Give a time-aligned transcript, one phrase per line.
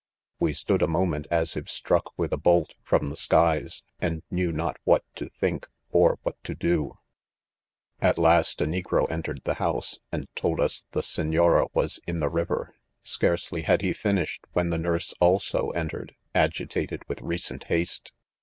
[0.41, 4.51] M"e stood a moment as If struck with a bolt from the skies, and knew
[4.51, 6.97] not what to think, or what to do.
[8.01, 10.41] "At last, a negro entered the house, and THE 'CATASTROPHE.
[10.41, 14.71] 20f told us the Senora was in the river;* Scarce ly had lie finished when
[14.71, 18.11] the nurse aiso enter* ed, agitated with recent haste.